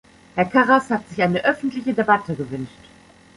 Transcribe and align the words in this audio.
Herr 0.33 0.45
Karas 0.45 0.89
hat 0.89 1.07
sich 1.07 1.21
eine 1.21 1.45
öffentliche 1.45 1.93
Debatte 1.93 2.33
gewünscht. 2.33 2.79